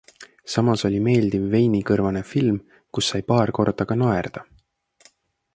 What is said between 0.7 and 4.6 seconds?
oli meeldiv veinikõrvane film, kus sai paar korda ka naerda.